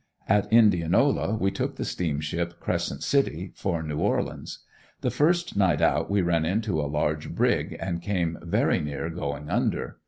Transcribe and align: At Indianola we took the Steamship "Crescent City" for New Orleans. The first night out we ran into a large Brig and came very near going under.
At 0.27 0.51
Indianola 0.51 1.35
we 1.35 1.51
took 1.51 1.75
the 1.75 1.85
Steamship 1.85 2.59
"Crescent 2.59 3.03
City" 3.03 3.51
for 3.53 3.83
New 3.83 3.99
Orleans. 3.99 4.65
The 5.01 5.11
first 5.11 5.55
night 5.55 5.79
out 5.79 6.09
we 6.09 6.23
ran 6.23 6.43
into 6.43 6.81
a 6.81 6.89
large 6.89 7.35
Brig 7.35 7.77
and 7.79 8.01
came 8.01 8.39
very 8.41 8.79
near 8.81 9.11
going 9.11 9.51
under. 9.51 9.99